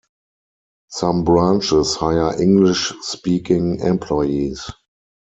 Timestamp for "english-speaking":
2.41-3.81